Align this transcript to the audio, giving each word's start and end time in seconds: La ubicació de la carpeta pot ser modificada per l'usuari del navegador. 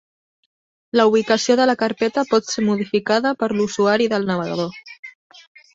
La 0.99 1.05
ubicació 1.11 1.57
de 1.61 1.67
la 1.71 1.75
carpeta 1.83 2.25
pot 2.33 2.51
ser 2.55 2.67
modificada 2.73 3.37
per 3.45 3.53
l'usuari 3.61 4.13
del 4.17 4.31
navegador. 4.33 4.79